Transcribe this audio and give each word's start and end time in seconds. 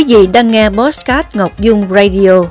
Quý 0.00 0.16
vị 0.16 0.26
đang 0.26 0.50
nghe 0.50 0.68
Postcard 0.70 1.28
Ngọc 1.34 1.58
Dung 1.58 1.86
Radio, 1.90 2.44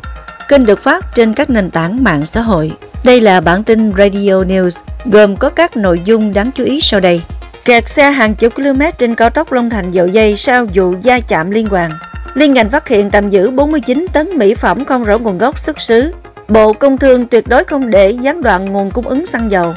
kênh 0.47 0.65
được 0.65 0.79
phát 0.79 1.05
trên 1.15 1.33
các 1.33 1.49
nền 1.49 1.71
tảng 1.71 2.03
mạng 2.03 2.25
xã 2.25 2.41
hội. 2.41 2.71
Đây 3.03 3.21
là 3.21 3.41
bản 3.41 3.63
tin 3.63 3.93
Radio 3.97 4.43
News, 4.43 4.79
gồm 5.05 5.37
có 5.37 5.49
các 5.49 5.77
nội 5.77 6.01
dung 6.05 6.33
đáng 6.33 6.51
chú 6.51 6.63
ý 6.63 6.81
sau 6.81 6.99
đây. 6.99 7.21
Kẹt 7.65 7.89
xe 7.89 8.11
hàng 8.11 8.35
chục 8.35 8.55
km 8.55 8.81
trên 8.97 9.15
cao 9.15 9.29
tốc 9.29 9.51
Long 9.51 9.69
Thành 9.69 9.91
Dậu 9.91 10.07
Dây 10.07 10.35
sau 10.35 10.65
vụ 10.73 10.93
va 11.03 11.19
chạm 11.19 11.51
liên 11.51 11.67
hoàn. 11.67 11.91
Liên 12.33 12.53
ngành 12.53 12.69
phát 12.69 12.87
hiện 12.87 13.11
tạm 13.11 13.29
giữ 13.29 13.51
49 13.51 14.05
tấn 14.13 14.29
mỹ 14.37 14.55
phẩm 14.55 14.85
không 14.85 15.03
rõ 15.03 15.17
nguồn 15.17 15.37
gốc 15.37 15.59
xuất 15.59 15.81
xứ. 15.81 16.13
Bộ 16.47 16.73
Công 16.73 16.97
Thương 16.97 17.27
tuyệt 17.27 17.47
đối 17.47 17.63
không 17.63 17.89
để 17.89 18.11
gián 18.11 18.41
đoạn 18.41 18.65
nguồn 18.65 18.91
cung 18.91 19.07
ứng 19.07 19.25
xăng 19.25 19.51
dầu. 19.51 19.73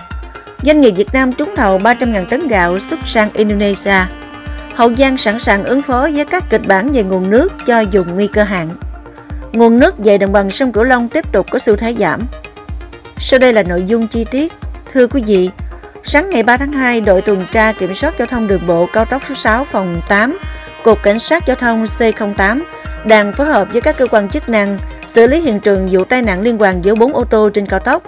Doanh 0.63 0.81
nghiệp 0.81 0.91
Việt 0.91 1.09
Nam 1.13 1.33
trúng 1.33 1.57
thầu 1.57 1.79
300.000 1.79 2.27
tấn 2.27 2.49
gạo 2.49 2.79
xuất 2.79 3.01
sang 3.05 3.31
Indonesia. 3.35 4.22
Hậu 4.75 4.95
Giang 4.99 5.17
sẵn 5.17 5.39
sàng 5.39 5.65
ứng 5.65 5.83
phó 5.83 6.09
với 6.15 6.25
các 6.25 6.45
kịch 6.51 6.67
bản 6.67 6.93
về 6.93 7.03
nguồn 7.03 7.31
nước 7.31 7.53
cho 7.67 7.85
vùng 7.93 8.15
nguy 8.15 8.27
cơ 8.27 8.43
hạn. 8.43 8.69
Nguồn 9.53 9.79
nước 9.79 9.99
về 9.99 10.19
đồng 10.19 10.33
bằng 10.33 10.51
sông 10.51 10.73
Cửu 10.73 10.85
Long 10.85 11.09
tiếp 11.09 11.33
tục 11.33 11.47
có 11.51 11.59
xu 11.59 11.77
thế 11.77 11.95
giảm. 11.99 12.21
Sau 13.19 13.39
đây 13.39 13.53
là 13.53 13.63
nội 13.63 13.85
dung 13.87 14.07
chi 14.09 14.25
tiết. 14.31 14.53
Thưa 14.93 15.07
quý 15.07 15.23
vị, 15.27 15.51
sáng 16.03 16.31
ngày 16.31 16.43
3 16.43 16.57
tháng 16.57 16.73
2, 16.73 17.01
đội 17.01 17.23
tuần 17.23 17.45
tra 17.53 17.73
kiểm 17.73 17.95
soát 17.95 18.15
giao 18.19 18.27
thông 18.27 18.49
đường 18.49 18.67
bộ 18.67 18.87
cao 18.93 19.05
tốc 19.05 19.23
số 19.29 19.35
6 19.35 19.65
phòng 19.65 20.01
8, 20.09 20.39
Cục 20.85 21.03
Cảnh 21.03 21.19
sát 21.19 21.47
Giao 21.47 21.57
thông 21.57 21.85
C08 21.85 22.63
đang 23.05 23.33
phối 23.33 23.47
hợp 23.47 23.69
với 23.73 23.81
các 23.81 23.97
cơ 23.97 24.07
quan 24.07 24.29
chức 24.29 24.49
năng 24.49 24.79
xử 25.07 25.27
lý 25.27 25.41
hiện 25.41 25.61
trường 25.61 25.89
vụ 25.91 26.05
tai 26.05 26.23
nạn 26.23 26.41
liên 26.41 26.61
quan 26.61 26.85
giữa 26.85 26.95
4 26.95 27.15
ô 27.15 27.25
tô 27.25 27.51
trên 27.55 27.67
cao 27.67 27.81
tốc. 27.81 28.03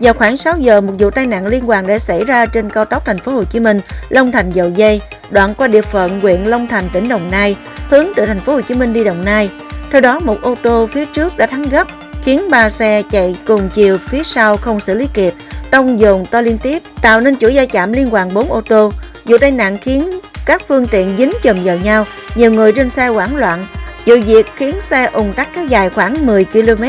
Vào 0.00 0.14
khoảng 0.14 0.36
6 0.36 0.58
giờ, 0.58 0.80
một 0.80 0.92
vụ 0.98 1.10
tai 1.10 1.26
nạn 1.26 1.46
liên 1.46 1.68
quan 1.68 1.86
đã 1.86 1.98
xảy 1.98 2.24
ra 2.24 2.46
trên 2.46 2.70
cao 2.70 2.84
tốc 2.84 3.04
thành 3.04 3.18
phố 3.18 3.32
Hồ 3.32 3.44
Chí 3.44 3.60
Minh, 3.60 3.80
Long 4.08 4.32
Thành 4.32 4.50
Dầu 4.52 4.70
Dây, 4.70 5.00
đoạn 5.30 5.54
qua 5.54 5.68
địa 5.68 5.82
phận 5.82 6.20
huyện 6.20 6.44
Long 6.44 6.68
Thành, 6.68 6.84
tỉnh 6.92 7.08
Đồng 7.08 7.30
Nai, 7.30 7.56
hướng 7.90 8.06
từ 8.16 8.26
thành 8.26 8.40
phố 8.40 8.52
Hồ 8.52 8.60
Chí 8.60 8.74
Minh 8.74 8.92
đi 8.92 9.04
Đồng 9.04 9.24
Nai. 9.24 9.50
Theo 9.90 10.00
đó, 10.00 10.20
một 10.20 10.42
ô 10.42 10.54
tô 10.62 10.88
phía 10.92 11.04
trước 11.04 11.36
đã 11.36 11.46
thắng 11.46 11.62
gấp, 11.62 11.86
khiến 12.22 12.50
ba 12.50 12.70
xe 12.70 13.02
chạy 13.10 13.36
cùng 13.46 13.68
chiều 13.74 13.98
phía 13.98 14.22
sau 14.22 14.56
không 14.56 14.80
xử 14.80 14.94
lý 14.94 15.08
kịp, 15.14 15.34
tông 15.70 16.00
dồn 16.00 16.26
to 16.26 16.40
liên 16.40 16.58
tiếp, 16.58 16.82
tạo 17.02 17.20
nên 17.20 17.36
chuỗi 17.36 17.52
va 17.54 17.64
chạm 17.64 17.92
liên 17.92 18.10
hoàn 18.10 18.34
4 18.34 18.52
ô 18.52 18.60
tô. 18.60 18.92
Vụ 19.24 19.38
tai 19.38 19.50
nạn 19.50 19.78
khiến 19.78 20.10
các 20.46 20.62
phương 20.68 20.86
tiện 20.86 21.16
dính 21.18 21.32
chùm 21.42 21.56
vào 21.64 21.76
nhau, 21.76 22.04
nhiều 22.34 22.52
người 22.52 22.72
trên 22.72 22.90
xe 22.90 23.08
hoảng 23.08 23.36
loạn. 23.36 23.66
Vụ 24.06 24.14
việc 24.26 24.46
khiến 24.56 24.80
xe 24.80 25.10
ùn 25.12 25.32
tắc 25.32 25.54
kéo 25.54 25.64
dài 25.64 25.90
khoảng 25.90 26.26
10 26.26 26.44
km 26.44 26.84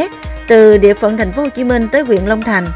từ 0.51 0.77
địa 0.77 0.93
phận 0.93 1.17
thành 1.17 1.31
phố 1.31 1.41
Hồ 1.41 1.49
Chí 1.49 1.63
Minh 1.63 1.87
tới 1.91 2.01
huyện 2.01 2.25
Long 2.25 2.41
Thành. 2.41 2.67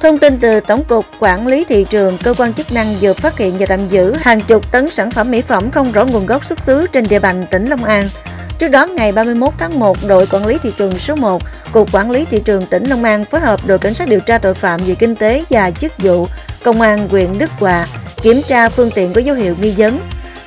Thông 0.00 0.18
tin 0.18 0.38
từ 0.38 0.60
Tổng 0.60 0.84
cục 0.84 1.04
Quản 1.20 1.46
lý 1.46 1.64
Thị 1.64 1.86
trường, 1.90 2.18
cơ 2.22 2.34
quan 2.38 2.54
chức 2.54 2.72
năng 2.72 2.94
vừa 3.00 3.12
phát 3.12 3.38
hiện 3.38 3.54
và 3.58 3.66
tạm 3.66 3.88
giữ 3.88 4.14
hàng 4.20 4.40
chục 4.40 4.72
tấn 4.72 4.88
sản 4.88 5.10
phẩm 5.10 5.30
mỹ 5.30 5.42
phẩm 5.42 5.70
không 5.70 5.92
rõ 5.92 6.04
nguồn 6.04 6.26
gốc 6.26 6.44
xuất 6.44 6.60
xứ 6.60 6.86
trên 6.92 7.04
địa 7.08 7.18
bàn 7.18 7.44
tỉnh 7.50 7.66
Long 7.66 7.84
An. 7.84 8.08
Trước 8.58 8.68
đó, 8.68 8.86
ngày 8.86 9.12
31 9.12 9.54
tháng 9.58 9.78
1, 9.78 9.96
đội 10.06 10.26
quản 10.26 10.46
lý 10.46 10.58
thị 10.62 10.72
trường 10.78 10.98
số 10.98 11.14
1, 11.14 11.42
Cục 11.72 11.92
Quản 11.92 12.10
lý 12.10 12.24
Thị 12.24 12.40
trường 12.44 12.66
tỉnh 12.66 12.84
Long 12.84 13.04
An 13.04 13.24
phối 13.24 13.40
hợp 13.40 13.60
đội 13.66 13.78
cảnh 13.78 13.94
sát 13.94 14.08
điều 14.08 14.20
tra 14.20 14.38
tội 14.38 14.54
phạm 14.54 14.80
về 14.86 14.94
kinh 14.94 15.16
tế 15.16 15.44
và 15.50 15.70
chức 15.70 15.92
vụ, 15.98 16.26
Công 16.64 16.80
an 16.80 17.08
huyện 17.08 17.38
Đức 17.38 17.50
Hòa 17.58 17.86
kiểm 18.22 18.42
tra 18.42 18.68
phương 18.68 18.90
tiện 18.90 19.12
có 19.12 19.20
dấu 19.20 19.36
hiệu 19.36 19.54
nghi 19.60 19.74
vấn. 19.76 20.00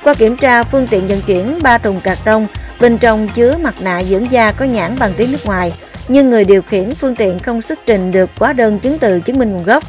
Qua 0.04 0.14
kiểm 0.14 0.36
tra, 0.36 0.62
phương 0.62 0.86
tiện 0.86 1.08
vận 1.08 1.20
chuyển 1.20 1.58
3 1.62 1.78
thùng 1.78 2.00
cạc 2.00 2.18
tông, 2.24 2.46
bên 2.80 2.98
trong 2.98 3.28
chứa 3.28 3.56
mặt 3.60 3.74
nạ 3.80 4.02
dưỡng 4.02 4.30
da 4.30 4.52
có 4.52 4.64
nhãn 4.64 4.96
bằng 4.98 5.12
tiếng 5.16 5.32
nước 5.32 5.46
ngoài, 5.46 5.72
nhưng 6.08 6.30
người 6.30 6.44
điều 6.44 6.62
khiển 6.62 6.94
phương 6.94 7.16
tiện 7.16 7.38
không 7.38 7.62
xuất 7.62 7.78
trình 7.86 8.10
được 8.10 8.30
hóa 8.36 8.52
đơn 8.52 8.78
chứng 8.78 8.98
từ 8.98 9.20
chứng 9.20 9.38
minh 9.38 9.52
nguồn 9.52 9.64
gốc. 9.64 9.84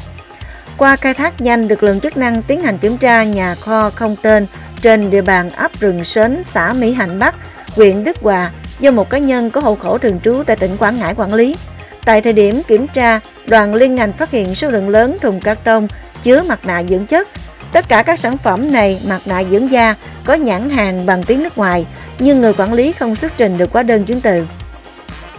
Qua 0.76 0.96
khai 0.96 1.14
thác 1.14 1.40
nhanh, 1.40 1.62
lực 1.62 1.82
lượng 1.82 2.00
chức 2.00 2.16
năng 2.16 2.42
tiến 2.42 2.60
hành 2.60 2.78
kiểm 2.78 2.96
tra 2.96 3.24
nhà 3.24 3.54
kho 3.54 3.90
không 3.90 4.16
tên 4.22 4.46
trên 4.80 5.10
địa 5.10 5.22
bàn 5.22 5.50
ấp 5.50 5.80
Rừng 5.80 6.04
Sến, 6.04 6.42
xã 6.44 6.72
Mỹ 6.72 6.92
Hạnh 6.92 7.18
Bắc, 7.18 7.34
huyện 7.76 8.04
Đức 8.04 8.16
Hòa 8.20 8.50
do 8.80 8.90
một 8.90 9.10
cá 9.10 9.18
nhân 9.18 9.50
có 9.50 9.60
hộ 9.60 9.74
khẩu 9.74 9.98
thường 9.98 10.20
trú 10.20 10.42
tại 10.46 10.56
tỉnh 10.56 10.76
Quảng 10.76 10.96
Ngãi 10.98 11.14
quản 11.14 11.34
lý. 11.34 11.56
Tại 12.04 12.20
thời 12.20 12.32
điểm 12.32 12.62
kiểm 12.68 12.86
tra, 12.88 13.20
đoàn 13.46 13.74
liên 13.74 13.94
ngành 13.94 14.12
phát 14.12 14.30
hiện 14.30 14.54
số 14.54 14.70
lượng 14.70 14.88
lớn 14.88 15.16
thùng 15.20 15.40
cát 15.40 15.64
tông 15.64 15.88
chứa 16.22 16.42
mặt 16.42 16.60
nạ 16.66 16.82
dưỡng 16.88 17.06
chất. 17.06 17.28
Tất 17.72 17.88
cả 17.88 18.02
các 18.02 18.20
sản 18.20 18.38
phẩm 18.38 18.72
này, 18.72 19.00
mặt 19.08 19.20
nạ 19.26 19.42
dưỡng 19.50 19.70
da, 19.70 19.94
có 20.24 20.34
nhãn 20.34 20.70
hàng 20.70 21.06
bằng 21.06 21.22
tiếng 21.22 21.42
nước 21.42 21.58
ngoài, 21.58 21.86
nhưng 22.18 22.40
người 22.40 22.52
quản 22.52 22.72
lý 22.72 22.92
không 22.92 23.16
xuất 23.16 23.32
trình 23.36 23.58
được 23.58 23.72
hóa 23.72 23.82
đơn 23.82 24.04
chứng 24.04 24.20
từ. 24.20 24.46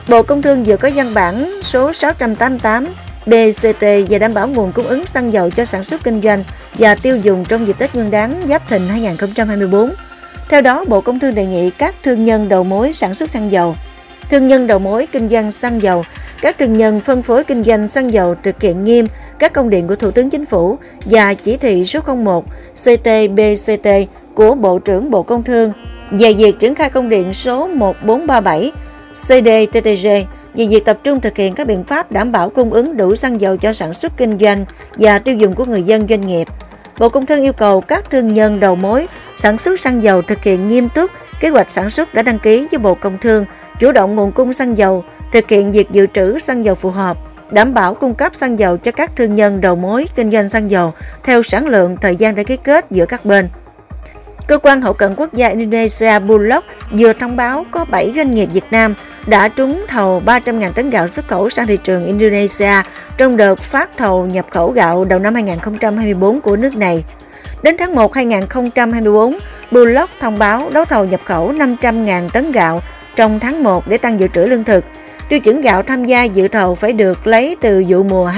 Bộ 0.10 0.24
Công 0.24 0.42
Thương 0.42 0.64
vừa 0.64 0.78
có 0.78 0.90
văn 0.96 1.14
bản 1.14 1.62
số 1.62 1.94
688 1.94 2.86
BCT 3.26 3.82
về 3.82 4.20
đảm 4.20 4.34
bảo 4.34 4.48
nguồn 4.48 4.72
cung 4.72 4.88
ứng 4.88 5.06
xăng 5.06 5.34
dầu 5.34 5.50
cho 5.50 5.66
sản 5.66 5.84
xuất 5.84 6.04
kinh 6.04 6.22
doanh 6.22 6.44
và 6.74 6.96
tiêu 6.96 7.18
dùng 7.18 7.46
trong 7.46 7.68
dịp 7.68 7.80
Tết 7.80 7.96
Nguyên 7.96 8.12
đán 8.12 8.42
Giáp 8.50 8.70
Thìn 8.70 8.88
2024. 8.88 9.94
Theo 10.50 10.62
đó, 10.62 10.86
Bộ 10.88 11.02
Công 11.02 11.20
Thương 11.20 11.36
đề 11.36 11.46
nghị 11.46 11.70
các 11.70 11.96
thương 12.04 12.26
nhân 12.26 12.50
đầu 12.50 12.64
mối 12.64 12.94
sản 12.94 13.16
xuất 13.16 13.30
xăng 13.30 13.52
dầu, 13.52 13.76
thương 14.30 14.48
nhân 14.48 14.68
đầu 14.68 14.80
mối 14.80 15.08
kinh 15.12 15.30
doanh 15.30 15.52
xăng 15.52 15.82
dầu, 15.82 16.04
các 16.42 16.58
thương 16.58 16.78
nhân 16.78 17.00
phân 17.00 17.24
phối 17.24 17.44
kinh 17.44 17.64
doanh 17.64 17.90
xăng 17.90 18.14
dầu 18.14 18.36
thực 18.44 18.62
hiện 18.62 18.84
nghiêm 18.84 19.06
các 19.40 19.54
công 19.54 19.70
điện 19.70 19.88
của 19.88 19.96
Thủ 19.96 20.12
tướng 20.12 20.30
Chính 20.30 20.46
phủ 20.46 20.78
và 21.06 21.34
chỉ 21.34 21.58
thị 21.58 21.86
số 21.86 22.00
01 22.16 22.46
CT-BCT 22.76 24.06
của 24.34 24.56
Bộ 24.56 24.80
trưởng 24.80 25.12
Bộ 25.12 25.24
Công 25.24 25.44
Thương 25.44 25.74
về 26.12 26.34
việc 26.34 26.60
triển 26.60 26.76
khai 26.76 26.90
công 26.90 27.10
điện 27.10 27.34
số 27.34 27.68
1437 27.68 28.72
CDTTG 29.16 30.08
về 30.54 30.68
việc 30.70 30.86
tập 30.86 30.98
trung 31.04 31.22
thực 31.22 31.38
hiện 31.38 31.56
các 31.56 31.68
biện 31.68 31.84
pháp 31.84 32.12
đảm 32.12 32.32
bảo 32.32 32.50
cung 32.50 32.74
ứng 32.74 32.98
đủ 32.98 33.16
xăng 33.16 33.42
dầu 33.42 33.58
cho 33.58 33.74
sản 33.74 33.94
xuất 33.94 34.18
kinh 34.18 34.38
doanh 34.40 34.66
và 34.96 35.20
tiêu 35.20 35.36
dùng 35.36 35.56
của 35.56 35.66
người 35.66 35.84
dân 35.84 36.08
doanh 36.08 36.22
nghiệp. 36.22 36.48
Bộ 37.00 37.10
Công 37.10 37.26
Thương 37.26 37.42
yêu 37.42 37.54
cầu 37.54 37.82
các 37.82 38.10
thương 38.12 38.34
nhân 38.34 38.60
đầu 38.60 38.76
mối 38.76 39.08
sản 39.38 39.58
xuất 39.58 39.80
xăng 39.80 40.04
dầu 40.04 40.22
thực 40.22 40.44
hiện 40.44 40.68
nghiêm 40.68 40.90
túc 40.96 41.12
kế 41.40 41.50
hoạch 41.50 41.70
sản 41.70 41.90
xuất 41.90 42.14
đã 42.14 42.22
đăng 42.22 42.40
ký 42.40 42.68
với 42.72 42.80
Bộ 42.80 42.96
Công 42.96 43.18
Thương, 43.18 43.46
chủ 43.80 43.92
động 43.92 44.16
nguồn 44.16 44.32
cung 44.32 44.54
xăng 44.54 44.78
dầu, 44.78 45.04
thực 45.34 45.50
hiện 45.50 45.72
việc 45.72 45.92
dự 45.92 46.08
trữ 46.14 46.40
xăng 46.40 46.66
dầu 46.66 46.76
phù 46.76 46.90
hợp, 46.90 47.18
đảm 47.52 47.74
bảo 47.74 47.94
cung 47.94 48.16
cấp 48.16 48.36
xăng 48.36 48.60
dầu 48.60 48.78
cho 48.78 48.92
các 48.92 49.12
thương 49.16 49.36
nhân 49.36 49.62
đầu 49.62 49.76
mối 49.76 50.08
kinh 50.16 50.32
doanh 50.32 50.50
xăng 50.50 50.72
dầu 50.72 50.94
theo 51.24 51.44
sản 51.44 51.68
lượng 51.68 51.98
thời 52.02 52.16
gian 52.16 52.36
đã 52.36 52.44
ký 52.44 52.58
kết 52.58 52.86
giữa 52.92 53.06
các 53.06 53.26
bên. 53.26 53.50
Cơ 54.48 54.58
quan 54.58 54.82
hậu 54.82 54.94
cần 54.94 55.14
quốc 55.18 55.34
gia 55.34 55.48
Indonesia 55.48 56.20
Bulog 56.20 56.64
vừa 56.92 57.14
thông 57.14 57.36
báo 57.36 57.66
có 57.72 57.86
7 57.86 58.12
doanh 58.16 58.32
nghiệp 58.32 58.50
Việt 58.54 58.64
Nam 58.72 58.94
đã 59.28 59.48
trúng 59.48 59.86
thầu 59.88 60.22
300.000 60.26 60.72
tấn 60.72 60.90
gạo 60.90 61.08
xuất 61.08 61.28
khẩu 61.28 61.50
sang 61.50 61.68
thị 61.68 61.78
trường 61.84 62.06
Indonesia 62.06 62.72
trong 63.18 63.38
đợt 63.38 63.60
phát 63.60 63.98
thầu 63.98 64.26
nhập 64.26 64.46
khẩu 64.50 64.72
gạo 64.72 65.06
đầu 65.06 65.20
năm 65.20 65.34
2024 65.34 66.42
của 66.42 66.56
nước 66.56 66.78
này. 66.78 67.04
Đến 67.64 67.78
tháng 67.78 67.96
1 67.96 68.14
2024, 68.14 69.38
Bulog 69.72 70.06
thông 70.20 70.40
báo 70.40 70.70
đấu 70.74 70.86
thầu 70.86 71.06
nhập 71.06 71.22
khẩu 71.26 71.52
500.000 71.52 72.30
tấn 72.30 72.52
gạo 72.52 72.82
trong 73.16 73.40
tháng 73.40 73.64
1 73.64 73.88
để 73.88 73.98
tăng 73.98 74.20
dự 74.20 74.28
trữ 74.28 74.42
lương 74.46 74.64
thực. 74.64 74.86
Tiêu 75.30 75.40
chuẩn 75.40 75.62
gạo 75.62 75.84
tham 75.84 76.06
gia 76.06 76.24
dự 76.24 76.48
thầu 76.48 76.76
phải 76.76 76.94
được 76.94 77.28
lấy 77.28 77.56
từ 77.62 77.84
vụ 77.88 78.04
mùa 78.04 78.32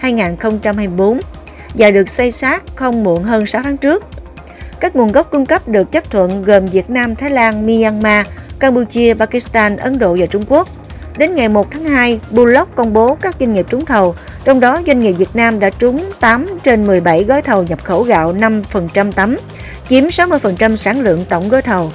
2023-2024 0.00 1.20
và 1.74 1.90
được 1.90 2.08
xây 2.08 2.30
sát 2.30 2.62
không 2.74 3.04
muộn 3.04 3.22
hơn 3.22 3.46
6 3.46 3.62
tháng 3.62 3.76
trước. 3.76 4.04
Các 4.80 4.96
nguồn 4.96 5.12
gốc 5.12 5.30
cung 5.30 5.46
cấp 5.46 5.68
được 5.68 5.92
chấp 5.92 6.10
thuận 6.10 6.44
gồm 6.44 6.66
Việt 6.66 6.90
Nam, 6.90 7.16
Thái 7.16 7.30
Lan, 7.30 7.66
Myanmar, 7.66 8.26
Campuchia, 8.58 9.14
Pakistan, 9.14 9.76
Ấn 9.76 9.98
Độ 9.98 10.16
và 10.20 10.26
Trung 10.26 10.44
Quốc. 10.48 10.68
Đến 11.16 11.34
ngày 11.34 11.48
1 11.48 11.70
tháng 11.70 11.84
2, 11.84 12.20
Bullock 12.30 12.76
công 12.76 12.92
bố 12.92 13.14
các 13.14 13.36
doanh 13.40 13.52
nghiệp 13.52 13.66
trúng 13.68 13.84
thầu, 13.84 14.14
trong 14.44 14.60
đó 14.60 14.80
doanh 14.86 15.00
nghiệp 15.00 15.12
Việt 15.12 15.28
Nam 15.34 15.60
đã 15.60 15.70
trúng 15.70 16.04
8 16.20 16.46
trên 16.62 16.86
17 16.86 17.24
gói 17.24 17.42
thầu 17.42 17.62
nhập 17.62 17.84
khẩu 17.84 18.02
gạo 18.02 18.34
5% 18.34 19.12
tấm, 19.12 19.36
chiếm 19.88 20.04
60% 20.04 20.76
sản 20.76 21.00
lượng 21.00 21.24
tổng 21.28 21.48
gói 21.48 21.62
thầu. 21.62 21.92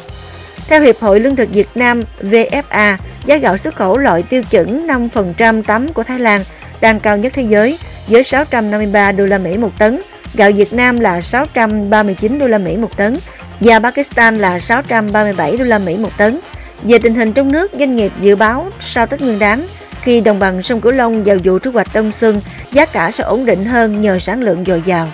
Theo 0.67 0.81
Hiệp 0.81 1.00
hội 1.00 1.19
Lương 1.19 1.35
thực 1.35 1.50
Việt 1.53 1.69
Nam 1.75 2.01
VFA, 2.21 2.97
giá 3.25 3.38
gạo 3.38 3.57
xuất 3.57 3.75
khẩu 3.75 3.97
loại 3.97 4.23
tiêu 4.23 4.44
chuẩn 4.44 4.88
5% 4.88 5.63
tấm 5.63 5.94
của 5.94 6.03
Thái 6.03 6.19
Lan 6.19 6.44
đang 6.81 7.00
cao 7.00 7.17
nhất 7.17 7.33
thế 7.35 7.44
giới 7.44 7.79
với 8.07 8.23
653 8.23 9.11
đô 9.11 9.25
la 9.25 9.38
Mỹ 9.38 9.57
một 9.57 9.71
tấn, 9.79 10.00
gạo 10.33 10.51
Việt 10.51 10.74
Nam 10.74 11.00
là 11.00 11.21
639 11.21 12.39
đô 12.39 12.47
la 12.47 12.57
Mỹ 12.57 12.77
một 12.77 12.97
tấn 12.97 13.18
và 13.59 13.80
Pakistan 13.80 14.38
là 14.38 14.59
637 14.59 15.57
đô 15.57 15.63
la 15.63 15.77
Mỹ 15.77 15.97
một 15.97 16.18
tấn. 16.18 16.39
Về 16.83 17.00
tình 17.00 17.15
hình 17.15 17.33
trong 17.33 17.51
nước, 17.51 17.71
doanh 17.80 17.95
nghiệp 17.95 18.12
dự 18.21 18.35
báo 18.35 18.68
sau 18.80 19.06
Tết 19.06 19.21
Nguyên 19.21 19.39
đán, 19.39 19.68
khi 20.01 20.21
đồng 20.21 20.39
bằng 20.39 20.63
sông 20.63 20.81
Cửu 20.81 20.91
Long 20.91 21.24
vào 21.24 21.38
vụ 21.44 21.59
thu 21.59 21.71
hoạch 21.71 21.88
đông 21.94 22.12
xuân, 22.12 22.41
giá 22.71 22.85
cả 22.85 23.12
sẽ 23.12 23.24
ổn 23.24 23.45
định 23.45 23.65
hơn 23.65 24.01
nhờ 24.01 24.19
sản 24.19 24.41
lượng 24.41 24.63
dồi 24.65 24.83
dào. 24.85 25.07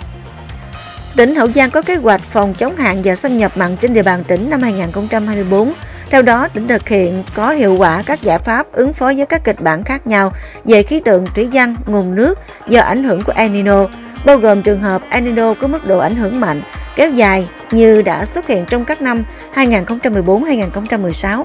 Tỉnh 1.16 1.34
Hậu 1.34 1.48
Giang 1.48 1.70
có 1.70 1.82
kế 1.82 1.96
hoạch 1.96 2.20
phòng 2.20 2.54
chống 2.54 2.76
hạn 2.76 3.00
và 3.04 3.14
xâm 3.14 3.38
nhập 3.38 3.52
mặn 3.56 3.76
trên 3.76 3.94
địa 3.94 4.02
bàn 4.02 4.24
tỉnh 4.24 4.50
năm 4.50 4.62
2024. 4.62 5.72
Theo 6.10 6.22
đó, 6.22 6.48
tỉnh 6.48 6.68
thực 6.68 6.88
hiện 6.88 7.22
có 7.34 7.50
hiệu 7.50 7.76
quả 7.78 8.02
các 8.06 8.22
giải 8.22 8.38
pháp 8.38 8.72
ứng 8.72 8.92
phó 8.92 9.12
với 9.16 9.26
các 9.26 9.44
kịch 9.44 9.60
bản 9.60 9.84
khác 9.84 10.06
nhau 10.06 10.32
về 10.64 10.82
khí 10.82 11.00
tượng 11.04 11.26
thủy 11.34 11.48
văn, 11.52 11.76
nguồn 11.86 12.14
nước 12.14 12.38
do 12.68 12.80
ảnh 12.80 13.04
hưởng 13.04 13.22
của 13.22 13.32
El 13.36 13.50
Nino, 13.50 13.86
bao 14.24 14.38
gồm 14.38 14.62
trường 14.62 14.80
hợp 14.80 15.02
El 15.10 15.24
Nino 15.24 15.54
có 15.54 15.66
mức 15.66 15.86
độ 15.86 15.98
ảnh 15.98 16.14
hưởng 16.14 16.40
mạnh, 16.40 16.60
kéo 16.96 17.10
dài 17.10 17.48
như 17.70 18.02
đã 18.02 18.24
xuất 18.24 18.46
hiện 18.46 18.64
trong 18.68 18.84
các 18.84 19.02
năm 19.02 19.24
2014-2016. 19.54 21.44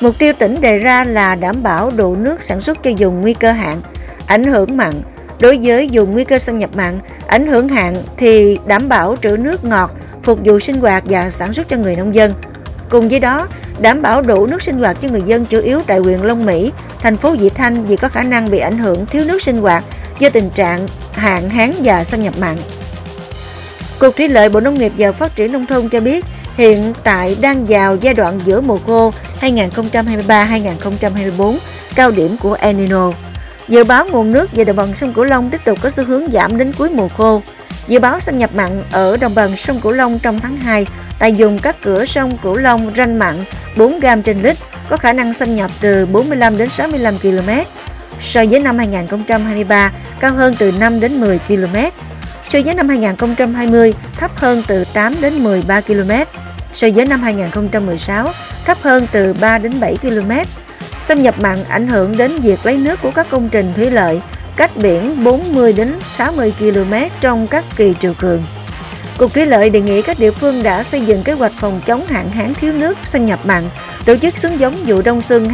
Mục 0.00 0.18
tiêu 0.18 0.32
tỉnh 0.38 0.60
đề 0.60 0.78
ra 0.78 1.04
là 1.04 1.34
đảm 1.34 1.62
bảo 1.62 1.90
đủ 1.96 2.16
nước 2.16 2.42
sản 2.42 2.60
xuất 2.60 2.82
cho 2.82 2.90
dùng 2.90 3.20
nguy 3.20 3.34
cơ 3.34 3.52
hạn, 3.52 3.80
ảnh 4.26 4.44
hưởng 4.44 4.76
mặn. 4.76 4.92
Đối 5.40 5.58
với 5.62 5.88
dùng 5.88 6.12
nguy 6.12 6.24
cơ 6.24 6.38
xâm 6.38 6.58
nhập 6.58 6.70
mặn, 6.74 6.98
ảnh 7.26 7.46
hưởng 7.46 7.68
hạn 7.68 7.94
thì 8.16 8.58
đảm 8.66 8.88
bảo 8.88 9.16
trữ 9.22 9.36
nước 9.36 9.64
ngọt, 9.64 9.90
phục 10.22 10.38
vụ 10.44 10.58
sinh 10.58 10.80
hoạt 10.80 11.02
và 11.06 11.30
sản 11.30 11.52
xuất 11.52 11.68
cho 11.68 11.76
người 11.76 11.96
nông 11.96 12.14
dân. 12.14 12.34
Cùng 12.90 13.08
với 13.08 13.20
đó, 13.20 13.48
đảm 13.78 14.02
bảo 14.02 14.22
đủ 14.22 14.46
nước 14.46 14.62
sinh 14.62 14.78
hoạt 14.78 14.96
cho 15.02 15.08
người 15.08 15.22
dân 15.26 15.44
chủ 15.44 15.60
yếu 15.60 15.82
tại 15.86 15.98
huyện 15.98 16.20
Long 16.20 16.46
Mỹ, 16.46 16.72
thành 16.98 17.16
phố 17.16 17.30
Vị 17.30 17.48
Thanh 17.48 17.84
vì 17.84 17.96
có 17.96 18.08
khả 18.08 18.22
năng 18.22 18.50
bị 18.50 18.58
ảnh 18.58 18.78
hưởng 18.78 19.06
thiếu 19.06 19.24
nước 19.24 19.42
sinh 19.42 19.56
hoạt 19.56 19.84
do 20.18 20.30
tình 20.30 20.50
trạng 20.50 20.86
hạn 21.22 21.50
hán 21.50 21.72
và 21.84 22.04
xâm 22.04 22.22
nhập 22.22 22.34
mặn. 22.40 22.56
Cục 23.98 24.16
Thủy 24.16 24.28
lợi 24.28 24.48
Bộ 24.48 24.60
Nông 24.60 24.78
nghiệp 24.78 24.92
và 24.98 25.12
Phát 25.12 25.36
triển 25.36 25.52
Nông 25.52 25.66
thôn 25.66 25.88
cho 25.88 26.00
biết 26.00 26.24
hiện 26.56 26.94
tại 27.04 27.36
đang 27.40 27.66
vào 27.66 27.96
giai 27.96 28.14
đoạn 28.14 28.40
giữa 28.44 28.60
mùa 28.60 28.78
khô 28.86 29.12
2023-2024, 29.40 31.56
cao 31.94 32.10
điểm 32.10 32.36
của 32.36 32.54
El 32.54 32.76
Nino. 32.76 33.12
Dự 33.68 33.84
báo 33.84 34.06
nguồn 34.06 34.32
nước 34.32 34.52
về 34.52 34.64
đồng 34.64 34.76
bằng 34.76 34.96
sông 34.96 35.12
Cửu 35.12 35.24
Long 35.24 35.50
tiếp 35.50 35.60
tục 35.64 35.78
có 35.82 35.90
xu 35.90 36.04
hướng 36.04 36.30
giảm 36.32 36.58
đến 36.58 36.72
cuối 36.78 36.90
mùa 36.90 37.08
khô. 37.08 37.42
Dự 37.88 37.98
báo 37.98 38.20
xâm 38.20 38.38
nhập 38.38 38.50
mặn 38.54 38.82
ở 38.92 39.16
đồng 39.16 39.34
bằng 39.34 39.56
sông 39.56 39.80
Cửu 39.80 39.92
Long 39.92 40.18
trong 40.18 40.38
tháng 40.38 40.56
2 40.56 40.86
tại 41.18 41.32
dùng 41.32 41.58
các 41.58 41.76
cửa 41.82 42.04
sông 42.04 42.38
Cửu 42.42 42.56
Long 42.56 42.92
ranh 42.96 43.18
mặn 43.18 43.34
4 43.76 44.00
gam 44.00 44.22
trên 44.22 44.42
lít 44.42 44.56
có 44.88 44.96
khả 44.96 45.12
năng 45.12 45.34
xâm 45.34 45.56
nhập 45.56 45.70
từ 45.80 46.06
45 46.06 46.58
đến 46.58 46.68
65 46.68 47.18
km. 47.18 47.50
So 48.22 48.44
với 48.50 48.60
năm 48.60 48.78
2023, 48.78 49.92
cao 50.20 50.34
hơn 50.34 50.54
từ 50.58 50.72
5 50.72 51.00
đến 51.00 51.20
10 51.20 51.38
km. 51.38 51.76
So 52.48 52.58
với 52.64 52.74
năm 52.74 52.88
2020, 52.88 53.94
thấp 54.16 54.30
hơn 54.36 54.62
từ 54.66 54.84
8 54.92 55.14
đến 55.20 55.44
13 55.44 55.80
km. 55.80 56.10
So 56.74 56.88
với 56.94 57.06
năm 57.06 57.22
2016, 57.22 58.30
thấp 58.64 58.78
hơn 58.82 59.06
từ 59.12 59.34
3 59.40 59.58
đến 59.58 59.80
7 59.80 59.96
km. 59.96 60.30
Xâm 61.02 61.22
nhập 61.22 61.34
mặn 61.40 61.64
ảnh 61.68 61.88
hưởng 61.88 62.16
đến 62.16 62.40
việc 62.40 62.66
lấy 62.66 62.76
nước 62.76 63.02
của 63.02 63.10
các 63.10 63.26
công 63.30 63.48
trình 63.48 63.72
thủy 63.76 63.90
lợi 63.90 64.20
cách 64.56 64.70
biển 64.76 65.24
40 65.24 65.72
đến 65.72 65.94
60 66.08 66.52
km 66.58 66.94
trong 67.20 67.46
các 67.46 67.64
kỳ 67.76 67.94
triều 68.00 68.14
cường. 68.14 68.42
Cục 69.18 69.34
Thủy 69.34 69.46
lợi 69.46 69.70
đề 69.70 69.80
nghị 69.80 70.02
các 70.02 70.18
địa 70.18 70.30
phương 70.30 70.62
đã 70.62 70.82
xây 70.82 71.00
dựng 71.00 71.22
kế 71.22 71.32
hoạch 71.32 71.52
phòng 71.52 71.80
chống 71.86 72.06
hạn 72.06 72.30
hán 72.30 72.54
thiếu 72.54 72.72
nước, 72.72 72.98
xâm 73.04 73.26
nhập 73.26 73.38
mặn, 73.44 73.62
tổ 74.04 74.16
chức 74.16 74.38
xuống 74.38 74.60
giống 74.60 74.74
vụ 74.86 75.02
đông 75.02 75.22
xuân 75.22 75.46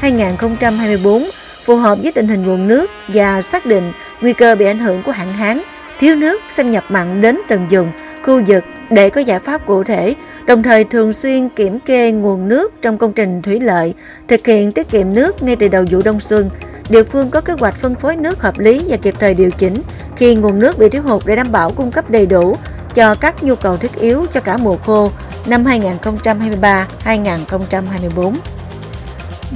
2023-2024 0.00 1.28
phù 1.64 1.76
hợp 1.76 1.98
với 2.02 2.12
tình 2.12 2.28
hình 2.28 2.46
nguồn 2.46 2.68
nước 2.68 2.90
và 3.08 3.42
xác 3.42 3.66
định 3.66 3.92
nguy 4.20 4.32
cơ 4.32 4.54
bị 4.54 4.66
ảnh 4.66 4.78
hưởng 4.78 5.02
của 5.02 5.12
hạn 5.12 5.32
hán, 5.32 5.62
thiếu 6.00 6.16
nước, 6.16 6.40
xâm 6.50 6.70
nhập 6.70 6.84
mặn 6.88 7.22
đến 7.22 7.38
từng 7.48 7.66
vùng, 7.70 7.92
khu 8.22 8.42
vực 8.46 8.64
để 8.90 9.10
có 9.10 9.20
giải 9.20 9.38
pháp 9.38 9.66
cụ 9.66 9.84
thể, 9.84 10.14
đồng 10.46 10.62
thời 10.62 10.84
thường 10.84 11.12
xuyên 11.12 11.48
kiểm 11.48 11.80
kê 11.80 12.12
nguồn 12.12 12.48
nước 12.48 12.72
trong 12.82 12.98
công 12.98 13.12
trình 13.12 13.42
thủy 13.42 13.60
lợi, 13.60 13.94
thực 14.28 14.46
hiện 14.46 14.72
tiết 14.72 14.90
kiệm 14.90 15.14
nước 15.14 15.42
ngay 15.42 15.56
từ 15.56 15.68
đầu 15.68 15.84
vụ 15.90 16.02
đông 16.04 16.20
xuân. 16.20 16.50
Địa 16.88 17.02
phương 17.02 17.30
có 17.30 17.40
kế 17.40 17.52
hoạch 17.52 17.74
phân 17.74 17.94
phối 17.94 18.16
nước 18.16 18.40
hợp 18.40 18.58
lý 18.58 18.84
và 18.88 18.96
kịp 18.96 19.14
thời 19.18 19.34
điều 19.34 19.50
chỉnh 19.50 19.76
khi 20.16 20.34
nguồn 20.34 20.58
nước 20.58 20.78
bị 20.78 20.88
thiếu 20.88 21.02
hụt 21.02 21.26
để 21.26 21.36
đảm 21.36 21.52
bảo 21.52 21.70
cung 21.70 21.90
cấp 21.90 22.10
đầy 22.10 22.26
đủ 22.26 22.56
cho 22.94 23.14
các 23.14 23.42
nhu 23.42 23.54
cầu 23.54 23.76
thiết 23.76 23.94
yếu 23.94 24.26
cho 24.32 24.40
cả 24.40 24.56
mùa 24.56 24.76
khô 24.76 25.10
năm 25.46 25.64
2023-2024. 25.64 28.34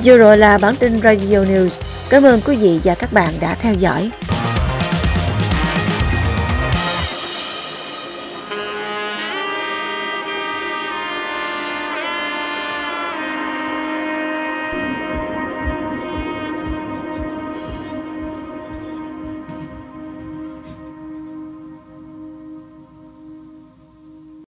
Vừa 0.05 0.19
rồi 0.19 0.39
là 0.39 0.59
bản 0.59 0.77
tin 0.77 1.01
Radio 1.03 1.39
News. 1.39 1.81
Cảm 2.11 2.23
ơn 2.23 2.41
quý 2.47 2.57
vị 2.57 2.81
và 2.85 2.95
các 2.95 3.13
bạn 3.13 3.33
đã 3.41 3.55
theo 3.55 3.75
dõi. 3.75 4.11